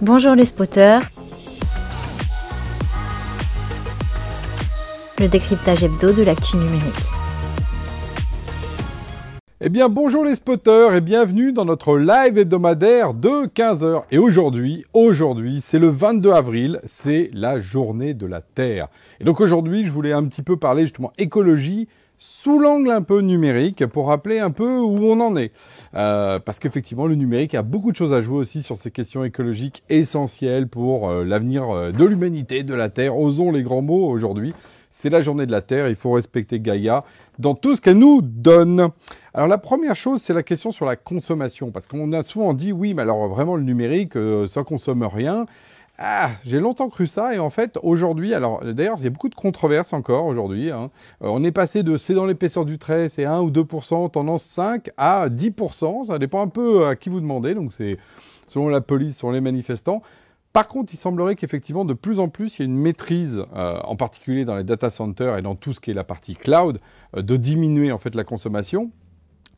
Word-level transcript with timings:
Bonjour 0.00 0.36
les 0.36 0.44
spotters. 0.44 1.10
Le 5.18 5.26
décryptage 5.26 5.82
hebdo 5.82 6.12
de 6.12 6.22
l'actu 6.22 6.56
numérique. 6.56 6.94
Eh 9.60 9.70
bien 9.70 9.88
bonjour 9.88 10.24
les 10.24 10.36
spotters 10.36 10.94
et 10.94 11.00
bienvenue 11.00 11.52
dans 11.52 11.64
notre 11.64 11.98
live 11.98 12.38
hebdomadaire 12.38 13.12
de 13.12 13.48
15h. 13.48 14.04
Et 14.12 14.18
aujourd'hui, 14.18 14.84
aujourd'hui, 14.92 15.60
c'est 15.60 15.80
le 15.80 15.88
22 15.88 16.30
avril, 16.30 16.80
c'est 16.84 17.28
la 17.32 17.58
journée 17.58 18.14
de 18.14 18.26
la 18.26 18.40
Terre. 18.40 18.86
Et 19.18 19.24
donc 19.24 19.40
aujourd'hui, 19.40 19.84
je 19.84 19.90
voulais 19.90 20.12
un 20.12 20.24
petit 20.26 20.42
peu 20.42 20.56
parler 20.56 20.82
justement 20.82 21.10
écologie 21.18 21.88
sous 22.18 22.58
l'angle 22.58 22.90
un 22.90 23.02
peu 23.02 23.20
numérique 23.20 23.86
pour 23.86 24.08
rappeler 24.08 24.40
un 24.40 24.50
peu 24.50 24.78
où 24.78 24.98
on 25.04 25.20
en 25.20 25.36
est. 25.36 25.52
Euh, 25.94 26.40
parce 26.40 26.58
qu'effectivement, 26.58 27.06
le 27.06 27.14
numérique 27.14 27.54
a 27.54 27.62
beaucoup 27.62 27.92
de 27.92 27.96
choses 27.96 28.12
à 28.12 28.20
jouer 28.20 28.38
aussi 28.38 28.62
sur 28.62 28.76
ces 28.76 28.90
questions 28.90 29.22
écologiques 29.22 29.84
essentielles 29.88 30.66
pour 30.66 31.08
euh, 31.08 31.24
l'avenir 31.24 31.70
euh, 31.70 31.92
de 31.92 32.04
l'humanité, 32.04 32.64
de 32.64 32.74
la 32.74 32.88
Terre. 32.88 33.16
Osons 33.16 33.52
les 33.52 33.62
grands 33.62 33.82
mots 33.82 34.08
aujourd'hui. 34.08 34.52
C'est 34.90 35.10
la 35.10 35.20
journée 35.20 35.46
de 35.46 35.52
la 35.52 35.60
Terre, 35.60 35.88
il 35.88 35.94
faut 35.94 36.12
respecter 36.12 36.60
Gaïa 36.60 37.04
dans 37.38 37.54
tout 37.54 37.76
ce 37.76 37.80
qu'elle 37.80 37.98
nous 37.98 38.20
donne. 38.22 38.88
Alors 39.34 39.46
la 39.46 39.58
première 39.58 39.94
chose, 39.94 40.22
c'est 40.22 40.32
la 40.32 40.42
question 40.42 40.72
sur 40.72 40.86
la 40.86 40.96
consommation, 40.96 41.70
parce 41.70 41.86
qu'on 41.86 42.10
a 42.14 42.22
souvent 42.22 42.54
dit 42.54 42.72
oui, 42.72 42.94
mais 42.94 43.02
alors 43.02 43.28
vraiment 43.28 43.56
le 43.56 43.62
numérique, 43.64 44.14
ça 44.48 44.64
consomme 44.64 45.04
rien. 45.04 45.44
Ah, 46.00 46.30
j'ai 46.44 46.60
longtemps 46.60 46.88
cru 46.88 47.08
ça 47.08 47.34
et 47.34 47.40
en 47.40 47.50
fait 47.50 47.76
aujourd'hui, 47.82 48.32
alors 48.32 48.64
d'ailleurs 48.64 48.98
il 48.98 49.04
y 49.04 49.08
a 49.08 49.10
beaucoup 49.10 49.28
de 49.28 49.34
controverses 49.34 49.92
encore 49.92 50.26
aujourd'hui. 50.26 50.70
Hein. 50.70 50.90
Euh, 51.22 51.28
on 51.28 51.42
est 51.42 51.50
passé 51.50 51.82
de 51.82 51.96
c'est 51.96 52.14
dans 52.14 52.24
l'épaisseur 52.24 52.64
du 52.64 52.78
trait, 52.78 53.08
c'est 53.08 53.24
1 53.24 53.40
ou 53.40 53.50
2%, 53.50 54.08
tendance 54.12 54.44
5 54.44 54.90
à 54.96 55.28
10%, 55.28 56.04
ça 56.04 56.20
dépend 56.20 56.40
un 56.40 56.46
peu 56.46 56.86
à 56.86 56.94
qui 56.94 57.08
vous 57.08 57.20
demandez, 57.20 57.54
donc 57.54 57.72
c'est 57.72 57.98
selon 58.46 58.68
la 58.68 58.80
police, 58.80 59.18
selon 59.18 59.32
les 59.32 59.40
manifestants. 59.40 60.00
Par 60.52 60.68
contre, 60.68 60.94
il 60.94 60.98
semblerait 60.98 61.34
qu'effectivement, 61.34 61.84
de 61.84 61.94
plus 61.94 62.20
en 62.20 62.28
plus, 62.28 62.58
il 62.58 62.62
y 62.62 62.64
ait 62.64 62.66
une 62.66 62.78
maîtrise, 62.78 63.44
euh, 63.56 63.78
en 63.82 63.96
particulier 63.96 64.44
dans 64.44 64.56
les 64.56 64.64
data 64.64 64.90
centers 64.90 65.36
et 65.36 65.42
dans 65.42 65.56
tout 65.56 65.72
ce 65.72 65.80
qui 65.80 65.90
est 65.90 65.94
la 65.94 66.04
partie 66.04 66.36
cloud, 66.36 66.80
euh, 67.16 67.22
de 67.22 67.36
diminuer 67.36 67.90
en 67.90 67.98
fait 67.98 68.14
la 68.14 68.24
consommation. 68.24 68.92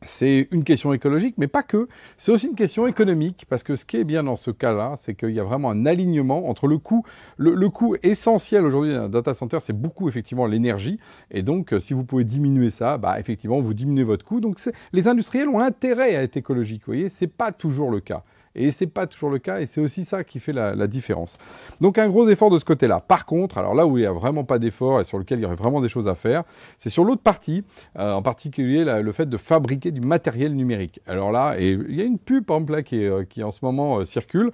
C'est 0.03 0.47
une 0.49 0.63
question 0.63 0.93
écologique, 0.93 1.35
mais 1.37 1.47
pas 1.47 1.61
que. 1.61 1.87
C'est 2.17 2.31
aussi 2.31 2.47
une 2.47 2.55
question 2.55 2.87
économique, 2.87 3.45
parce 3.47 3.61
que 3.61 3.75
ce 3.75 3.85
qui 3.85 3.97
est 3.97 4.03
bien 4.03 4.23
dans 4.23 4.35
ce 4.35 4.49
cas-là, 4.49 4.95
c'est 4.97 5.13
qu'il 5.13 5.29
y 5.29 5.39
a 5.39 5.43
vraiment 5.43 5.69
un 5.69 5.85
alignement 5.85 6.49
entre 6.49 6.65
le 6.65 6.79
coût. 6.79 7.05
Le, 7.37 7.69
coût 7.69 7.95
essentiel 8.01 8.65
aujourd'hui 8.65 8.93
d'un 8.93 9.09
data 9.09 9.35
center, 9.35 9.59
c'est 9.61 9.79
beaucoup 9.79 10.09
effectivement 10.09 10.47
l'énergie. 10.47 10.99
Et 11.29 11.43
donc, 11.43 11.71
euh, 11.71 11.79
si 11.79 11.93
vous 11.93 12.03
pouvez 12.03 12.23
diminuer 12.23 12.71
ça, 12.71 12.97
bah, 12.97 13.19
effectivement, 13.19 13.61
vous 13.61 13.75
diminuez 13.75 14.03
votre 14.03 14.25
coût. 14.25 14.39
Donc, 14.39 14.59
les 14.91 15.07
industriels 15.07 15.47
ont 15.49 15.59
intérêt 15.59 16.15
à 16.15 16.23
être 16.23 16.35
écologiques. 16.35 16.81
Vous 16.87 16.93
voyez, 16.93 17.07
c'est 17.07 17.27
pas 17.27 17.51
toujours 17.51 17.91
le 17.91 17.99
cas. 17.99 18.23
Et 18.55 18.71
c'est 18.71 18.87
pas 18.87 19.07
toujours 19.07 19.29
le 19.29 19.39
cas, 19.39 19.61
et 19.61 19.65
c'est 19.65 19.79
aussi 19.79 20.03
ça 20.03 20.23
qui 20.23 20.39
fait 20.39 20.51
la, 20.53 20.87
différence. 20.87 21.37
Donc 21.79 21.97
un 21.97 22.09
gros 22.09 22.27
effort 22.27 22.49
de 22.49 22.59
ce 22.59 22.65
côté-là. 22.65 22.99
Par 22.99 23.25
contre, 23.25 23.57
alors 23.57 23.75
là 23.75 23.85
où 23.85 23.97
il 23.97 24.01
n'y 24.01 24.07
a 24.07 24.11
vraiment 24.11 24.43
pas 24.43 24.59
d'effort 24.59 24.99
et 24.99 25.03
sur 25.03 25.17
lequel 25.17 25.39
il 25.39 25.43
y 25.43 25.45
aurait 25.45 25.55
vraiment 25.55 25.79
des 25.79 25.87
choses 25.87 26.07
à 26.07 26.15
faire, 26.15 26.43
c'est 26.77 26.89
sur 26.89 27.05
l'autre 27.05 27.21
partie, 27.21 27.63
euh, 27.97 28.13
en 28.13 28.21
particulier 28.21 28.83
le 28.83 29.11
fait 29.11 29.27
de 29.27 29.37
fabriquer 29.37 29.91
du 29.91 30.01
matériel 30.01 30.53
numérique. 30.53 30.99
Alors 31.07 31.31
là, 31.31 31.55
il 31.59 31.95
y 31.95 32.01
a 32.01 32.03
une 32.03 32.19
pub 32.19 32.43
par 32.45 32.57
exemple 32.57 32.83
qui, 32.83 33.05
euh, 33.05 33.23
qui 33.23 33.43
en 33.43 33.51
ce 33.51 33.59
moment 33.63 33.99
euh, 33.99 34.05
circule, 34.05 34.51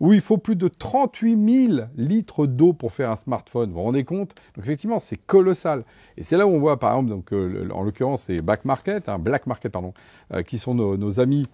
où 0.00 0.12
il 0.12 0.20
faut 0.20 0.38
plus 0.38 0.56
de 0.56 0.66
38 0.66 1.68
000 1.68 1.88
litres 1.96 2.46
d'eau 2.46 2.72
pour 2.72 2.92
faire 2.92 3.10
un 3.10 3.16
smartphone. 3.16 3.70
Vous 3.70 3.76
vous 3.76 3.82
rendez 3.82 4.04
compte? 4.04 4.34
Donc 4.56 4.64
effectivement, 4.64 4.98
c'est 4.98 5.18
colossal. 5.18 5.84
Et 6.16 6.22
c'est 6.22 6.36
là 6.36 6.46
où 6.46 6.50
on 6.50 6.58
voit 6.58 6.78
par 6.80 6.92
exemple, 6.92 7.10
donc, 7.10 7.32
en 7.72 7.82
l'occurrence, 7.82 8.22
c'est 8.22 8.40
Black 8.40 8.64
Market, 8.64 9.08
hein, 9.08 9.18
Black 9.18 9.46
Market 9.46 9.70
pardon, 9.70 9.92
qui 10.46 10.58
sont 10.58 10.74
nos 10.74 11.20
amis 11.20 11.46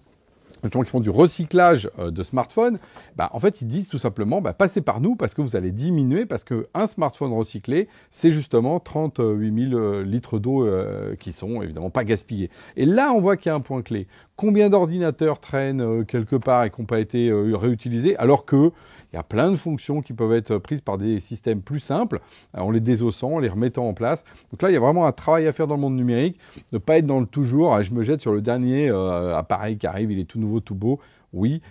qui 0.69 0.89
font 0.89 0.99
du 0.99 1.09
recyclage 1.09 1.89
euh, 1.99 2.11
de 2.11 2.23
smartphones, 2.23 2.79
bah, 3.15 3.29
en 3.33 3.39
fait, 3.39 3.61
ils 3.61 3.67
disent 3.67 3.87
tout 3.87 3.97
simplement, 3.97 4.41
bah, 4.41 4.53
passez 4.53 4.81
par 4.81 5.01
nous 5.01 5.15
parce 5.15 5.33
que 5.33 5.41
vous 5.41 5.55
allez 5.55 5.71
diminuer, 5.71 6.25
parce 6.25 6.43
qu'un 6.43 6.87
smartphone 6.87 7.33
recyclé, 7.33 7.87
c'est 8.09 8.31
justement 8.31 8.79
38 8.79 9.69
000 9.69 9.79
euh, 9.79 10.03
litres 10.03 10.39
d'eau 10.39 10.65
euh, 10.65 11.15
qui 11.15 11.31
sont 11.31 11.61
évidemment 11.61 11.89
pas 11.89 12.03
gaspillés. 12.03 12.49
Et 12.75 12.85
là, 12.85 13.11
on 13.13 13.19
voit 13.19 13.37
qu'il 13.37 13.49
y 13.49 13.51
a 13.51 13.55
un 13.55 13.61
point 13.61 13.81
clé. 13.81 14.07
Combien 14.35 14.69
d'ordinateurs 14.69 15.39
traînent 15.39 16.05
quelque 16.05 16.35
part 16.35 16.63
et 16.63 16.71
qui 16.71 16.81
n'ont 16.81 16.87
pas 16.87 16.99
été 16.99 17.31
réutilisés, 17.31 18.17
alors 18.17 18.45
que 18.45 18.71
il 19.13 19.17
y 19.17 19.19
a 19.19 19.23
plein 19.23 19.51
de 19.51 19.55
fonctions 19.55 20.01
qui 20.01 20.11
peuvent 20.13 20.33
être 20.33 20.57
prises 20.57 20.81
par 20.81 20.97
des 20.97 21.19
systèmes 21.19 21.61
plus 21.61 21.77
simples, 21.77 22.19
en 22.57 22.71
les 22.71 22.79
désossant, 22.79 23.33
en 23.33 23.39
les 23.39 23.47
remettant 23.47 23.87
en 23.87 23.93
place. 23.93 24.25
Donc 24.51 24.63
là, 24.63 24.71
il 24.71 24.73
y 24.73 24.75
a 24.75 24.79
vraiment 24.79 25.05
un 25.05 25.11
travail 25.11 25.45
à 25.45 25.53
faire 25.53 25.67
dans 25.67 25.75
le 25.75 25.81
monde 25.81 25.95
numérique, 25.95 26.39
ne 26.71 26.79
pas 26.79 26.97
être 26.97 27.05
dans 27.05 27.19
le 27.19 27.27
toujours. 27.27 27.81
Je 27.83 27.93
me 27.93 28.01
jette 28.01 28.21
sur 28.21 28.33
le 28.33 28.41
dernier 28.41 28.89
euh, 28.89 29.37
appareil 29.37 29.77
qui 29.77 29.85
arrive, 29.85 30.11
il 30.11 30.19
est 30.19 30.25
tout 30.25 30.39
nouveau, 30.39 30.52
tout 30.59 30.75
beau. 30.75 30.99
Oui, 31.33 31.61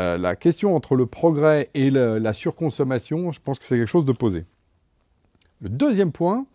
euh, 0.00 0.16
la 0.16 0.36
question 0.36 0.74
entre 0.74 0.96
le 0.96 1.06
progrès 1.06 1.70
et 1.74 1.90
la 1.90 2.32
surconsommation, 2.32 3.32
je 3.32 3.40
pense 3.40 3.58
que 3.58 3.64
c'est 3.64 3.76
quelque 3.76 3.86
chose 3.86 4.04
de 4.04 4.12
posé. 4.12 4.44
Le 5.60 5.68
deuxième 5.68 6.10
point, 6.10 6.46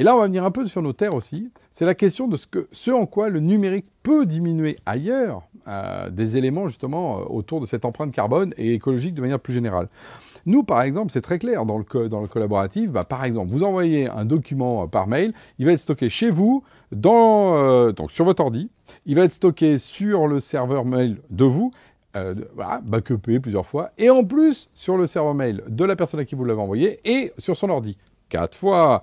et 0.00 0.02
là 0.02 0.16
on 0.16 0.20
va 0.20 0.28
venir 0.28 0.44
un 0.44 0.50
peu 0.50 0.66
sur 0.66 0.80
nos 0.80 0.94
terres 0.94 1.14
aussi, 1.14 1.50
c'est 1.72 1.84
la 1.84 1.94
question 1.94 2.26
de 2.26 2.38
ce, 2.72 2.90
en 2.90 3.04
quoi 3.04 3.28
le 3.28 3.38
numérique 3.38 3.84
peut 4.02 4.24
diminuer 4.24 4.78
ailleurs 4.86 5.42
euh, 5.68 6.08
des 6.08 6.38
éléments 6.38 6.68
justement 6.68 7.18
euh, 7.18 7.24
autour 7.28 7.60
de 7.60 7.66
cette 7.66 7.84
empreinte 7.84 8.10
carbone 8.10 8.54
et 8.56 8.72
écologique 8.72 9.12
de 9.12 9.20
manière 9.20 9.38
plus 9.38 9.52
générale. 9.52 9.88
Nous, 10.46 10.62
par 10.62 10.80
exemple, 10.80 11.12
c'est 11.12 11.20
très 11.20 11.38
clair 11.38 11.66
dans 11.66 11.76
le, 11.76 11.84
collaboratif. 11.84 12.90
Bah, 12.90 13.04
par 13.04 13.24
exemple, 13.24 13.52
vous 13.52 13.62
envoyez 13.62 14.08
un 14.08 14.24
document 14.24 14.84
euh, 14.84 14.86
par 14.86 15.06
mail, 15.06 15.34
il 15.58 15.66
va 15.66 15.72
être 15.72 15.80
stocké 15.80 16.08
chez 16.08 16.30
vous, 16.30 16.64
donc 16.92 18.10
sur 18.10 18.24
votre 18.24 18.42
ordi, 18.42 18.70
il 19.04 19.16
va 19.16 19.24
être 19.24 19.34
stocké 19.34 19.76
sur 19.76 20.28
le 20.28 20.40
serveur 20.40 20.86
mail 20.86 21.18
de 21.28 21.44
vous, 21.44 21.72
euh, 22.16 22.34
backupé 22.84 23.38
plusieurs 23.38 23.66
fois, 23.66 23.90
et 23.98 24.08
en 24.08 24.24
plus 24.24 24.70
sur 24.72 24.96
le 24.96 25.06
serveur 25.06 25.34
mail 25.34 25.62
de 25.68 25.84
la 25.84 25.94
personne 25.94 26.20
à 26.20 26.24
qui 26.24 26.36
vous 26.36 26.46
l'avez 26.46 26.62
envoyé 26.62 27.00
et 27.04 27.34
sur 27.36 27.54
son 27.54 27.68
ordi. 27.68 27.98
Quatre 28.30 28.56
fois. 28.56 29.02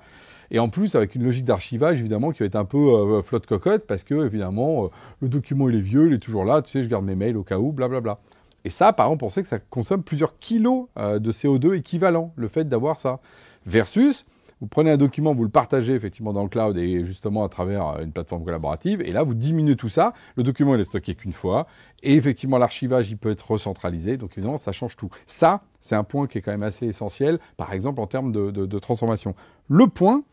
Et 0.52 0.60
en 0.60 0.70
plus, 0.70 0.96
avec 0.96 1.16
une 1.16 1.24
logique 1.24 1.46
d'archivage, 1.46 2.00
évidemment, 2.00 2.32
qui 2.32 2.40
va 2.40 2.46
être 2.46 2.56
un 2.56 2.66
peu 2.66 2.78
euh, 2.78 3.22
flotte 3.22 3.46
cocotte, 3.46 3.86
parce 3.86 4.04
que, 4.04 4.26
évidemment, 4.26 4.86
euh, 4.86 4.88
le 5.22 5.30
document, 5.30 5.70
il 5.70 5.76
est 5.76 5.82
vieux, 5.82 6.08
il 6.08 6.14
est 6.14 6.20
toujours 6.20 6.46
là, 6.46 6.62
tu 6.62 6.72
sais, 6.72 6.84
je 6.84 6.90
garde 6.90 7.06
mes 7.06 7.16
mails 7.16 7.38
au 7.38 7.44
cas 7.44 7.58
où, 7.58 7.72
blablabla. 7.72 8.20
Et 8.66 8.70
ça, 8.70 8.94
par 8.94 9.08
exemple, 9.08 9.26
on 9.26 9.30
sait 9.30 9.42
que 9.42 9.48
ça 9.48 9.60
consomme 9.60 10.04
plusieurs 10.04 10.40
kilos 10.40 10.88
euh, 10.98 11.20
de 11.20 11.32
CO2 11.32 11.76
équivalent, 11.76 12.34
le 12.36 12.48
fait 12.48 12.68
d'avoir 12.68 13.00
ça. 13.00 13.20
Versus, 13.66 14.26
vous 14.60 14.68
prenez 14.68 14.92
un 14.92 14.98
document, 14.98 15.36
vous 15.36 15.44
le 15.44 15.50
partagez 15.50 15.94
effectivement 15.94 16.34
dans 16.34 16.44
le 16.44 16.50
cloud 16.50 16.78
et 16.78 17.06
justement 17.06 17.44
à 17.44 17.50
travers 17.50 18.00
une 18.02 18.12
plateforme 18.12 18.44
collaborative, 18.44 19.02
et 19.02 19.12
là, 19.12 19.24
vous 19.24 19.36
diminuez 19.36 19.76
tout 19.76 19.90
ça. 19.90 20.14
Le 20.36 20.44
document, 20.44 20.76
il 20.76 20.82
est 20.82 20.86
stocké 20.86 21.16
qu'une 21.16 21.34
fois, 21.34 21.68
et 22.02 22.16
effectivement, 22.16 22.58
l'archivage, 22.58 23.12
il 23.12 23.18
peut 23.18 23.30
être 23.30 23.52
recentralisé, 23.52 24.18
donc 24.18 24.32
évidemment, 24.38 24.58
ça 24.58 24.72
change 24.72 24.96
tout. 24.96 25.10
Ça, 25.26 25.62
c'est 25.80 25.96
un 25.96 26.04
point 26.04 26.28
qui 26.28 26.40
est 26.40 26.42
quand 26.42 26.52
même 26.52 26.64
assez 26.64 26.88
essentiel, 26.88 27.40
par 27.56 27.72
exemple, 27.72 28.02
en 28.02 28.08
termes 28.08 28.32
de 28.32 28.80
transformation. 28.80 29.36
Le 29.70 29.88
point, 29.88 30.24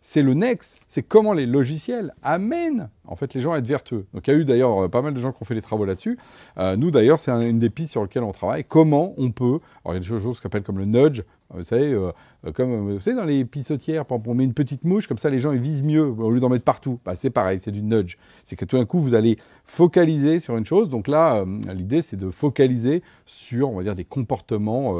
c'est 0.00 0.22
le 0.22 0.34
next, 0.34 0.76
c'est 0.88 1.02
comment 1.02 1.32
les 1.32 1.46
logiciels 1.46 2.14
amènent 2.22 2.88
en 3.06 3.16
fait 3.16 3.34
les 3.34 3.40
gens 3.40 3.52
à 3.52 3.58
être 3.58 3.66
vertueux. 3.66 4.06
Donc 4.14 4.26
il 4.28 4.32
y 4.32 4.36
a 4.36 4.38
eu 4.38 4.44
d'ailleurs 4.44 4.84
euh, 4.84 4.88
pas 4.88 5.02
mal 5.02 5.12
de 5.12 5.20
gens 5.20 5.32
qui 5.32 5.42
ont 5.42 5.44
fait 5.44 5.54
des 5.54 5.62
travaux 5.62 5.84
là-dessus. 5.84 6.18
Euh, 6.58 6.76
nous 6.76 6.90
d'ailleurs, 6.90 7.18
c'est 7.18 7.30
une 7.30 7.58
des 7.58 7.70
pistes 7.70 7.92
sur 7.92 8.02
lesquelles 8.02 8.22
on 8.22 8.32
travaille. 8.32 8.64
Comment 8.64 9.14
on 9.18 9.30
peut, 9.30 9.60
alors 9.84 9.92
il 9.92 9.94
y 9.94 9.96
a 9.96 10.00
des 10.00 10.06
choses 10.06 10.40
qu'on 10.40 10.48
appelle 10.48 10.62
comme 10.62 10.78
le 10.78 10.84
nudge, 10.84 11.22
vous 11.52 11.64
savez, 11.64 11.92
euh, 11.92 12.12
comme 12.54 12.92
vous 12.92 13.00
savez 13.00 13.16
dans 13.16 13.24
les 13.24 13.44
pissotières, 13.44 14.04
on 14.08 14.34
met 14.34 14.44
une 14.44 14.54
petite 14.54 14.84
mouche, 14.84 15.08
comme 15.08 15.18
ça 15.18 15.30
les 15.30 15.40
gens 15.40 15.50
ils 15.50 15.60
visent 15.60 15.82
mieux 15.82 16.04
au 16.04 16.30
lieu 16.30 16.38
d'en 16.38 16.48
mettre 16.48 16.64
partout. 16.64 17.00
Bah, 17.04 17.16
c'est 17.16 17.30
pareil, 17.30 17.58
c'est 17.60 17.72
du 17.72 17.82
nudge. 17.82 18.16
C'est 18.44 18.54
que 18.54 18.64
tout 18.64 18.78
d'un 18.78 18.84
coup 18.84 19.00
vous 19.00 19.14
allez 19.14 19.36
focaliser 19.64 20.38
sur 20.38 20.56
une 20.56 20.64
chose. 20.64 20.88
Donc 20.88 21.08
là, 21.08 21.44
l'idée 21.74 22.02
c'est 22.02 22.16
de 22.16 22.30
focaliser 22.30 23.02
sur, 23.26 23.70
on 23.70 23.76
va 23.76 23.82
dire, 23.82 23.96
des 23.96 24.04
comportements 24.04 24.96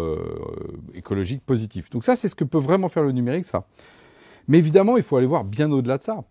écologiques 0.95 1.45
positifs. 1.47 1.89
Donc 1.91 2.03
ça, 2.03 2.17
c'est 2.17 2.27
ce 2.27 2.35
que 2.35 2.45
peut 2.45 2.59
vraiment 2.59 2.89
faire 2.89 3.05
le 3.05 3.13
numérique, 3.13 3.47
ça. 3.47 3.65
Mais 4.51 4.59
évidemment, 4.59 4.97
il 4.97 5.05
faut 5.05 5.17
aller 5.17 5.29
voir 5.29 5.45
bien 5.45 5.71
au-delà 5.71 5.97
de 5.97 6.03
ça. 6.03 6.25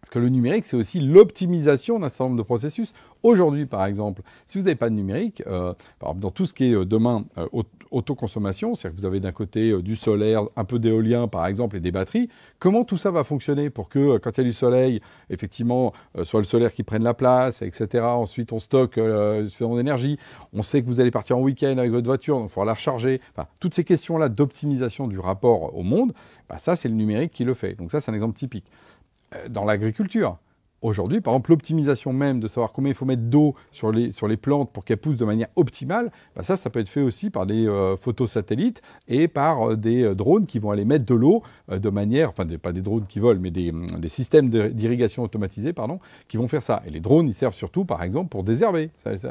Parce 0.00 0.10
que 0.10 0.18
le 0.18 0.30
numérique, 0.30 0.64
c'est 0.64 0.78
aussi 0.78 0.98
l'optimisation 0.98 1.98
d'un 1.98 2.08
certain 2.08 2.24
nombre 2.24 2.38
de 2.38 2.42
processus. 2.42 2.94
Aujourd'hui, 3.22 3.66
par 3.66 3.84
exemple, 3.84 4.22
si 4.46 4.56
vous 4.56 4.64
n'avez 4.64 4.76
pas 4.76 4.88
de 4.88 4.94
numérique, 4.94 5.42
euh, 5.46 5.74
dans 6.00 6.30
tout 6.30 6.46
ce 6.46 6.54
qui 6.54 6.70
est 6.70 6.74
euh, 6.74 6.86
demain 6.86 7.26
euh, 7.36 7.46
autoconsommation, 7.94 8.74
c'est-à-dire 8.74 8.96
que 8.96 9.00
vous 9.00 9.06
avez 9.06 9.20
d'un 9.20 9.32
côté 9.32 9.80
du 9.82 9.96
solaire, 9.96 10.42
un 10.56 10.64
peu 10.64 10.78
d'éolien, 10.78 11.28
par 11.28 11.46
exemple, 11.46 11.76
et 11.76 11.80
des 11.80 11.92
batteries, 11.92 12.28
comment 12.58 12.84
tout 12.84 12.96
ça 12.96 13.10
va 13.10 13.24
fonctionner 13.24 13.70
pour 13.70 13.88
que 13.88 14.18
quand 14.18 14.36
il 14.36 14.40
y 14.40 14.44
a 14.44 14.48
du 14.48 14.52
soleil, 14.52 15.00
effectivement, 15.30 15.92
soit 16.22 16.40
le 16.40 16.44
solaire 16.44 16.72
qui 16.72 16.82
prenne 16.82 17.02
la 17.02 17.14
place, 17.14 17.62
etc. 17.62 18.04
Ensuite, 18.04 18.52
on 18.52 18.58
stocke 18.58 19.00
suffisamment 19.48 19.76
d'énergie. 19.76 20.18
On 20.52 20.62
sait 20.62 20.82
que 20.82 20.86
vous 20.86 21.00
allez 21.00 21.10
partir 21.10 21.38
en 21.38 21.40
week-end 21.40 21.78
avec 21.78 21.90
votre 21.90 22.06
voiture, 22.06 22.38
donc 22.38 22.50
il 22.50 22.52
faudra 22.52 22.66
la 22.66 22.74
recharger. 22.74 23.20
Toutes 23.60 23.74
ces 23.74 23.84
questions-là 23.84 24.28
d'optimisation 24.28 25.06
du 25.06 25.18
rapport 25.18 25.76
au 25.76 25.82
monde, 25.82 26.12
bah, 26.48 26.58
ça, 26.58 26.76
c'est 26.76 26.88
le 26.88 26.94
numérique 26.94 27.32
qui 27.32 27.44
le 27.44 27.54
fait. 27.54 27.74
Donc 27.74 27.90
ça, 27.90 28.00
c'est 28.00 28.10
un 28.10 28.14
exemple 28.14 28.36
typique. 28.36 28.66
Euh, 29.34 29.48
dans 29.48 29.64
l'agriculture. 29.64 30.38
Aujourd'hui. 30.84 31.20
Par 31.20 31.32
exemple, 31.32 31.50
l'optimisation 31.50 32.12
même 32.12 32.40
de 32.40 32.46
savoir 32.46 32.72
combien 32.72 32.92
il 32.92 32.94
faut 32.94 33.06
mettre 33.06 33.22
d'eau 33.22 33.54
sur 33.72 33.90
les, 33.90 34.12
sur 34.12 34.28
les 34.28 34.36
plantes 34.36 34.70
pour 34.70 34.84
qu'elles 34.84 34.98
poussent 34.98 35.16
de 35.16 35.24
manière 35.24 35.48
optimale, 35.56 36.12
bah 36.36 36.42
ça, 36.42 36.56
ça 36.56 36.70
peut 36.70 36.80
être 36.80 36.88
fait 36.88 37.00
aussi 37.00 37.30
par 37.30 37.46
des 37.46 37.66
euh, 37.66 37.96
photos 37.96 38.30
satellites 38.30 38.82
et 39.08 39.26
par 39.26 39.70
euh, 39.70 39.76
des 39.76 40.02
euh, 40.02 40.14
drones 40.14 40.46
qui 40.46 40.58
vont 40.58 40.70
aller 40.70 40.84
mettre 40.84 41.06
de 41.06 41.14
l'eau 41.14 41.42
de 41.68 41.88
manière, 41.88 42.28
enfin 42.28 42.46
pas 42.60 42.72
des 42.72 42.82
drones 42.82 43.06
qui 43.06 43.18
volent, 43.18 43.40
mais 43.40 43.50
des, 43.50 43.72
des 43.72 44.08
systèmes 44.08 44.48
d'irrigation 44.48 45.22
automatisés, 45.22 45.72
pardon, 45.72 45.98
qui 46.28 46.36
vont 46.36 46.48
faire 46.48 46.62
ça. 46.62 46.82
Et 46.86 46.90
les 46.90 47.00
drones, 47.00 47.26
ils 47.26 47.34
servent 47.34 47.54
surtout, 47.54 47.84
par 47.84 48.02
exemple, 48.02 48.28
pour 48.28 48.44
désherber, 48.44 48.90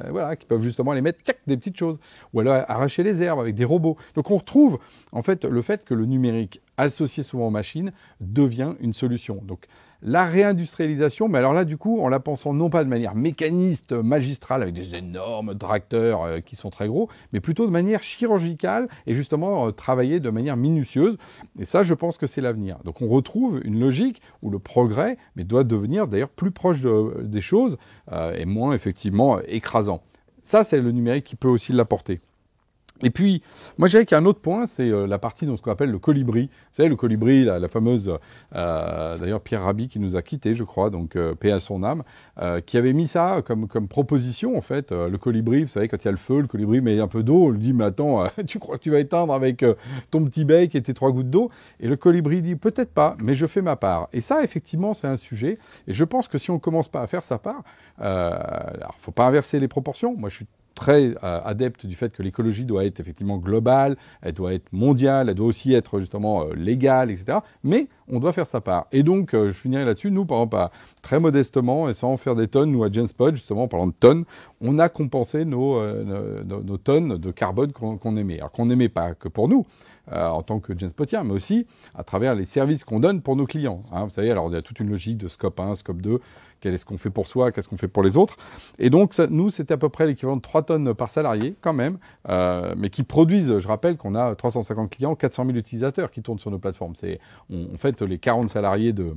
voilà, 0.10 0.36
qui 0.36 0.48
peuvent 0.48 0.64
justement 0.64 0.92
aller 0.92 1.02
mettre 1.02 1.20
des 1.46 1.58
petites 1.58 1.78
choses, 1.78 2.00
ou 2.34 2.40
alors 2.40 2.64
arracher 2.68 3.04
les 3.04 3.22
herbes 3.22 3.40
avec 3.40 3.54
des 3.54 3.66
robots. 3.66 3.98
Donc 4.16 4.32
on 4.32 4.38
retrouve 4.38 4.80
en 5.12 5.22
fait 5.22 5.46
le 5.46 5.62
fait 5.62 5.84
que 5.84 5.94
le 5.94 6.06
numérique 6.06 6.62
associé 6.78 7.24
souvent 7.24 7.48
aux 7.48 7.52
machines 7.52 7.92
devient 8.20 8.74
une 8.80 8.94
solution. 8.94 9.40
Donc 9.44 9.68
la 10.06 10.26
réindustrialisation, 10.26 11.30
mais 11.30 11.38
alors 11.38 11.54
là, 11.54 11.64
du 11.64 11.78
coup, 11.78 12.02
en 12.02 12.10
la 12.10 12.20
pensant 12.20 12.54
non 12.54 12.70
pas 12.70 12.84
de 12.84 12.90
manière 12.90 13.16
mécaniste, 13.16 13.94
magistrale, 13.94 14.62
avec 14.62 14.76
des 14.76 14.96
énormes 14.96 15.58
tracteurs 15.58 16.24
euh, 16.24 16.40
qui 16.42 16.58
sont 16.58 16.70
très 16.70 16.88
gros, 16.88 17.10
mais 17.32 17.40
plutôt 17.40 17.66
de 17.66 17.72
manière 17.72 18.04
chirurgicale 18.04 18.90
et 19.08 19.16
justement 19.16 19.68
euh, 19.68 19.72
travailler 19.72 20.20
de 20.20 20.30
manière 20.30 20.58
minutieuse. 20.58 21.18
Et 21.58 21.64
ça, 21.64 21.84
je 21.84 21.94
pense 21.94 22.18
que 22.18 22.28
c'est 22.28 22.42
l'avenir. 22.42 22.80
Donc 22.84 23.02
on 23.02 23.08
retrouve 23.08 23.62
une 23.64 23.80
logique 23.80 24.22
où 24.42 24.50
le 24.50 24.60
progrès 24.60 25.18
mais 25.38 25.46
doit 25.46 25.64
devenir 25.64 26.08
d'ailleurs 26.08 26.30
plus 26.30 26.52
proche 26.52 26.82
des 26.82 27.42
choses 27.42 27.78
euh, 28.12 28.36
et 28.36 28.46
moins 28.46 28.74
effectivement 28.74 29.40
écrasant. 29.48 30.04
Ça, 30.44 30.66
c'est 30.66 30.82
le 30.82 30.92
numérique 30.92 31.24
qui 31.24 31.38
peut 31.38 31.48
aussi 31.48 31.72
l'apporter. 31.72 32.20
Et 33.04 33.10
puis, 33.10 33.42
moi, 33.78 33.88
je 33.88 33.92
dirais 33.92 34.06
qu'il 34.06 34.16
y 34.16 34.20
a 34.20 34.22
un 34.22 34.26
autre 34.26 34.40
point, 34.40 34.66
c'est 34.66 34.90
euh, 34.90 35.06
la 35.06 35.20
partie 35.20 35.46
de 35.46 35.56
ce 35.56 35.62
qu'on 35.62 35.72
appelle 35.72 35.92
le 35.92 36.00
colibri. 36.00 36.44
Vous 36.44 36.70
savez, 36.72 36.90
le 36.90 36.96
colibri, 36.96 37.44
la, 37.44 37.68
fameuse, 37.68 38.18
euh, 38.56 39.18
d'ailleurs, 39.18 39.42
Pierre 39.42 39.64
Rabhi 39.64 39.88
qui 39.88 40.00
nous 40.00 40.16
a 40.16 40.22
quittés, 40.22 40.56
je 40.56 40.64
crois, 40.64 40.90
donc 40.90 41.16
euh, 41.16 41.36
paix 41.36 41.52
à 41.52 41.60
son 41.60 41.84
âme, 41.84 42.04
qui 42.66 42.78
avait 42.78 42.94
mis 42.94 43.08
ça 43.08 43.42
comme, 43.46 43.68
comme 43.68 43.88
proposition, 43.88 44.58
en 44.58 44.62
fait. 44.62 44.92
le 44.92 45.18
colibri, 45.18 45.64
vous 45.64 45.70
savez, 45.70 45.88
quand 45.88 45.98
il 45.98 46.06
y 46.06 46.08
a 46.08 46.12
le 46.12 46.18
feu, 46.18 46.42
le 46.42 46.48
colibri 46.48 46.82
met 46.82 47.00
un 47.00 47.08
peu 47.08 47.24
d'eau, 47.24 47.46
on 47.46 47.50
lui 47.50 47.60
dit, 47.60 47.74
mais 47.74 47.86
attends, 47.86 48.26
tu 48.48 48.60
crois 48.60 48.78
que 48.78 48.84
tu 48.84 48.92
vas 48.92 49.00
éteindre 49.00 49.34
avec 49.34 49.66
ton 50.10 50.24
petit 50.26 50.46
bec 50.46 50.74
et 50.76 50.82
tes 50.82 50.94
trois 50.94 51.12
gouttes 51.12 51.30
d'eau? 51.30 51.50
Et 51.80 51.88
le 51.88 51.96
colibri 51.96 52.42
dit, 52.42 52.56
peut-être 52.56 52.94
pas, 52.94 53.16
mais 53.20 53.36
je 53.36 53.46
fais 53.46 53.62
ma 53.62 53.76
part. 53.76 54.10
Et 54.14 54.22
ça, 54.22 54.44
effectivement, 54.44 54.94
c'est 54.94 55.08
un 55.08 55.18
sujet. 55.18 55.58
Et 55.88 55.94
je 55.94 56.04
pense 56.04 56.28
que 56.28 56.38
si 56.38 56.52
on 56.52 56.60
commence 56.60 56.88
pas 56.88 57.02
à 57.02 57.08
faire 57.08 57.24
sa 57.24 57.38
part, 57.38 57.64
alors, 57.98 58.96
faut 58.98 59.12
pas 59.12 59.28
inverser 59.28 59.60
les 59.60 59.68
proportions. 59.68 60.16
Moi, 60.16 60.30
je 60.30 60.38
suis 60.38 60.48
très 60.76 61.14
euh, 61.24 61.42
adepte 61.44 61.86
du 61.86 61.96
fait 61.96 62.14
que 62.14 62.24
l'écologie 62.24 62.66
doit 62.66 62.86
être 62.86 63.00
effectivement 63.00 63.38
globale, 63.38 63.98
elle 64.22 64.34
doit 64.34 64.54
être 64.54 64.72
mondiale, 64.72 65.30
elle 65.30 65.36
doit 65.36 65.48
aussi 65.48 65.74
être 65.74 66.00
justement 66.00 66.44
euh, 66.44 66.54
légale, 66.56 67.12
etc. 67.12 67.40
Mais 67.64 67.88
on 68.08 68.20
doit 68.20 68.34
faire 68.34 68.48
sa 68.48 68.62
part. 68.62 68.88
Et 68.92 69.04
donc, 69.04 69.34
euh, 69.34 69.48
je 69.48 69.52
finirai 69.54 69.86
là-dessus. 69.86 70.12
Nous, 70.12 70.26
par 70.26 70.40
exemple, 70.40 70.58
très 71.02 71.20
modestement, 71.20 71.90
et 71.90 71.94
sans 71.94 72.18
faire 72.18 72.36
des 72.36 72.48
tonnes, 72.48 72.72
nous 72.72 72.84
à 72.84 72.92
Genspot, 72.92 73.36
justement, 73.36 73.64
en 73.64 73.68
parlant 73.68 73.88
de 73.88 73.94
tonnes, 73.94 74.26
on 74.62 74.80
a 74.80 74.90
compensé 74.90 75.46
nos, 75.46 75.82
nos, 76.44 76.78
tonnes 76.78 77.18
de 77.18 77.32
carbone 77.32 77.72
qu'on 77.72 78.18
émet. 78.18 78.38
Alors 78.40 78.52
qu'on 78.52 78.66
n'émet 78.66 78.90
pas 78.90 79.14
que 79.14 79.28
pour 79.28 79.48
nous, 79.48 79.66
en 80.12 80.42
tant 80.42 80.60
que 80.60 80.78
Genspotien, 80.78 81.24
mais 81.24 81.34
aussi 81.34 81.66
à 81.96 82.04
travers 82.04 82.36
les 82.36 82.46
services 82.46 82.84
qu'on 82.84 83.00
donne 83.00 83.22
pour 83.22 83.36
nos 83.36 83.46
clients. 83.46 83.82
Hein. 83.92 84.04
Vous 84.04 84.10
savez, 84.10 84.32
alors 84.32 84.50
il 84.50 84.54
y 84.54 84.58
a 84.58 84.62
toute 84.62 84.80
une 84.80 84.90
logique 84.90 85.18
de 85.18 85.28
scope 85.28 85.60
1, 85.60 85.76
scope 85.76 86.02
2, 86.02 86.20
qu'est-ce 86.60 86.86
qu'on 86.86 86.98
fait 86.98 87.10
pour 87.10 87.28
soi, 87.28 87.52
qu'est-ce 87.52 87.68
qu'on 87.68 87.78
fait 87.78 87.88
pour 87.88 88.04
les 88.04 88.18
autres? 88.18 88.36
Et 88.80 88.90
donc, 88.90 89.18
nous, 89.30 89.50
c'était 89.50 89.74
à 89.74 89.78
peu 89.78 89.90
près 89.90 90.06
l'équivalent 90.06 90.38
de 90.38 90.42
3 90.42 90.64
tonnes 90.64 90.94
par 90.94 91.10
salarié, 91.10 91.56
quand 91.62 91.74
même, 91.74 91.98
euh, 92.30 92.74
mais 92.78 92.90
qui 92.90 93.04
produisent, 93.04 93.60
je 93.60 93.68
rappelle 93.68 93.98
qu'on 93.98 94.16
a 94.16 94.36
350 94.36 94.90
clients, 94.90 95.16
400 95.16 95.46
000 95.46 95.58
utilisateurs 95.58 96.12
qui 96.12 96.22
tournent 96.22 96.40
sur 96.40 96.52
nos 96.52 96.60
plateformes. 96.60 96.96
C'est, 96.96 97.20
en 97.52 97.78
fait, 97.78 98.02
les 98.02 98.18
40 98.18 98.50
salariés 98.50 98.94
de, 98.94 99.14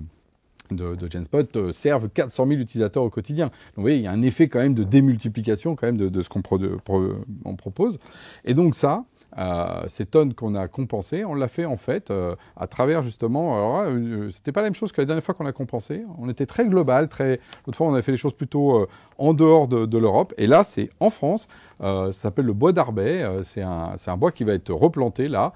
de, 0.70 1.10
Genspot 1.10 1.56
euh, 1.56 1.72
servent 1.72 2.08
400 2.08 2.46
000 2.46 2.60
utilisateurs 2.60 3.02
au 3.02 3.10
quotidien. 3.10 3.46
Donc 3.46 3.76
vous 3.76 3.82
voyez, 3.82 3.98
il 3.98 4.02
y 4.02 4.06
a 4.06 4.12
un 4.12 4.22
effet 4.22 4.48
quand 4.48 4.58
même 4.58 4.74
de 4.74 4.84
démultiplication 4.84 5.76
quand 5.76 5.86
même 5.86 5.96
de, 5.96 6.22
ce 6.22 6.28
qu'on 6.28 6.42
propose. 6.42 7.98
Et 8.44 8.54
donc 8.54 8.74
ça, 8.74 9.04
euh, 9.38 9.84
ces 9.88 10.06
tonnes 10.06 10.34
qu'on 10.34 10.54
a 10.54 10.66
compensées, 10.68 11.24
on 11.24 11.34
l'a 11.34 11.48
fait 11.48 11.66
en 11.66 11.76
fait 11.76 12.10
euh, 12.10 12.34
à 12.56 12.66
travers 12.66 13.02
justement. 13.02 13.56
Alors, 13.56 13.92
euh, 13.92 14.30
c'était 14.30 14.52
pas 14.52 14.62
la 14.62 14.68
même 14.68 14.74
chose 14.74 14.92
que 14.92 15.00
la 15.00 15.04
dernière 15.04 15.24
fois 15.24 15.34
qu'on 15.34 15.46
a 15.46 15.52
compensé. 15.52 16.04
On 16.18 16.28
était 16.28 16.46
très 16.46 16.66
global, 16.66 17.08
très. 17.08 17.40
L'autre 17.66 17.76
fois, 17.76 17.86
on 17.86 17.94
a 17.94 18.02
fait 18.02 18.12
les 18.12 18.18
choses 18.18 18.34
plutôt 18.34 18.86
en 19.18 19.34
dehors 19.34 19.68
de, 19.68 19.98
l'Europe. 19.98 20.34
Et 20.38 20.46
là, 20.46 20.64
c'est 20.64 20.90
en 21.00 21.10
France. 21.10 21.48
ça 21.80 22.12
s'appelle 22.12 22.46
le 22.46 22.52
bois 22.52 22.72
d'Arbet. 22.72 23.24
c'est 23.42 23.62
un, 23.62 23.94
un, 24.06 24.16
bois 24.16 24.32
qui 24.32 24.44
va 24.44 24.52
être 24.52 24.72
replanté 24.72 25.28
là. 25.28 25.52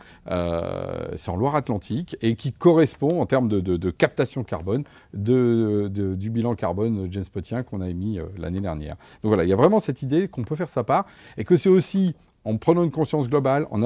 c'est 1.17 1.31
en 1.31 1.37
Loire-Atlantique 1.37 2.17
et 2.23 2.37
qui 2.37 2.53
correspond 2.53 3.21
en 3.21 3.27
termes 3.27 3.49
de, 3.49 3.61
de 3.61 3.91
captation 3.91 4.45
carbone 4.45 4.85
du 5.15 6.31
bilan 6.31 6.55
carbone 6.55 7.13
genspotien 7.13 7.63
qu'on 7.63 7.81
a 7.81 7.89
émis 7.89 8.19
l'année 8.39 8.61
dernière. 8.61 8.97
Donc 9.23 9.31
voilà, 9.31 9.45
il 9.45 9.49
y 9.49 9.53
a 9.53 9.57
vraiment 9.57 9.81
cette 9.81 10.03
idée 10.03 10.29
qu'on 10.29 10.43
peut 10.43 10.57
faire 10.57 10.69
sa 10.69 10.85
part 10.85 11.07
et 11.37 11.45
que 11.45 11.57
c'est 11.57 11.69
aussi 11.69 12.15
en 12.45 12.57
prenant 12.57 12.83
une 12.85 12.91
conscience 12.91 13.29
globale, 13.29 13.67
en 13.71 13.83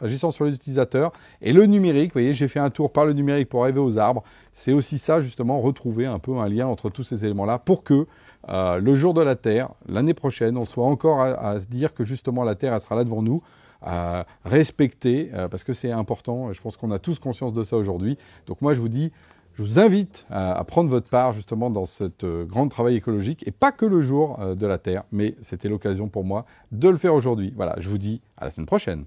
agissant 0.00 0.30
sur 0.30 0.44
les 0.44 0.54
utilisateurs. 0.54 1.12
Et 1.40 1.52
le 1.52 1.66
numérique, 1.66 2.08
vous 2.08 2.20
voyez, 2.20 2.34
j'ai 2.34 2.48
fait 2.48 2.58
un 2.58 2.70
tour 2.70 2.92
par 2.92 3.06
le 3.06 3.12
numérique 3.12 3.48
pour 3.48 3.62
arriver 3.62 3.80
aux 3.80 3.98
arbres. 3.98 4.24
C'est 4.52 4.72
aussi 4.72 4.98
ça, 4.98 5.20
justement, 5.20 5.60
retrouver 5.60 6.06
un 6.06 6.18
peu 6.18 6.36
un 6.36 6.48
lien 6.48 6.66
entre 6.66 6.90
tous 6.90 7.04
ces 7.04 7.24
éléments-là 7.24 7.58
pour 7.58 7.84
que 7.84 8.06
euh, 8.48 8.78
le 8.78 8.94
jour 8.94 9.14
de 9.14 9.22
la 9.22 9.36
Terre, 9.36 9.70
l'année 9.88 10.14
prochaine, 10.14 10.56
on 10.56 10.64
soit 10.64 10.86
encore 10.86 11.20
à, 11.20 11.60
se 11.60 11.66
dire 11.66 11.94
que 11.94 12.04
justement 12.04 12.42
la 12.42 12.54
Terre, 12.54 12.74
elle 12.74 12.80
sera 12.80 12.96
là 12.96 13.04
devant 13.04 13.22
nous, 13.22 13.42
à 13.80 14.26
respecter, 14.44 15.30
euh, 15.34 15.48
parce 15.48 15.62
que 15.62 15.72
c'est 15.72 15.92
important. 15.92 16.52
Je 16.52 16.60
pense 16.60 16.76
qu'on 16.76 16.90
a 16.90 16.98
tous 16.98 17.18
conscience 17.18 17.52
de 17.52 17.62
ça 17.62 17.76
aujourd'hui. 17.76 18.18
Donc 18.46 18.60
moi, 18.60 18.74
je 18.74 18.80
vous 18.80 18.88
dis, 18.88 19.12
je 19.54 19.62
vous 19.62 19.78
invite 19.78 20.26
à, 20.30 20.62
prendre 20.64 20.90
votre 20.90 21.08
part 21.08 21.32
justement 21.32 21.70
dans 21.70 21.86
ce 21.86 22.04
euh, 22.24 22.44
grand 22.44 22.68
travail 22.68 22.96
écologique, 22.96 23.46
et 23.46 23.52
pas 23.52 23.72
que 23.72 23.86
le 23.86 24.02
jour 24.02 24.38
euh, 24.40 24.54
de 24.54 24.66
la 24.66 24.78
Terre, 24.78 25.04
mais 25.12 25.36
c'était 25.42 25.68
l'occasion 25.68 26.08
pour 26.08 26.24
moi 26.24 26.44
de 26.72 26.88
le 26.88 26.96
faire 26.96 27.14
aujourd'hui. 27.14 27.52
Voilà, 27.54 27.76
je 27.78 27.88
vous 27.88 27.98
dis 27.98 28.20
à 28.36 28.44
la 28.44 28.50
semaine 28.50 28.66
prochaine. 28.66 29.04